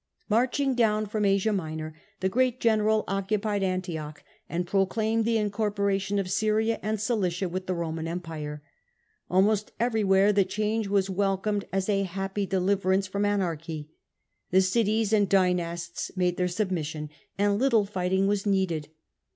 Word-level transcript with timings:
Marching 0.29 0.73
down 0.73 1.05
from 1.05 1.25
Asia 1.25 1.53
Minor, 1.53 1.93
the 2.21 2.27
great 2.27 2.59
general 2.59 3.03
occupied 3.07 3.61
Antioch 3.61 4.23
and 4.49 4.65
proclaimed 4.65 5.25
the 5.25 5.37
incorporation 5.37 6.17
of 6.17 6.31
Syria 6.31 6.79
and 6.81 6.99
Cilicia 6.99 7.47
with 7.47 7.67
the 7.67 7.75
Roman 7.75 8.07
empire. 8.07 8.63
Almost 9.29 9.73
every 9.79 10.03
where 10.03 10.33
the 10.33 10.43
change 10.43 10.87
was 10.87 11.11
welcomed 11.11 11.65
as 11.71 11.87
a 11.87 12.01
happy 12.01 12.47
deliverance 12.47 13.05
from 13.05 13.25
anarchy. 13.25 13.91
The 14.49 14.61
cities 14.63 15.13
and 15.13 15.29
dynasts 15.29 16.09
made 16.17 16.35
their 16.37 16.47
sub 16.47 16.71
mission, 16.71 17.11
and 17.37 17.59
little 17.59 17.85
fighting 17.85 18.25
was 18.25 18.43
needed. 18.47 18.89